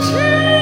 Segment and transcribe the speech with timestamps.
[0.00, 0.55] 是。